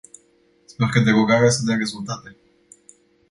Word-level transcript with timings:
Sper 0.65 0.89
ca 0.91 0.99
derogarea 1.03 1.49
să 1.49 1.61
dea 1.65 1.75
rezultate. 1.75 2.35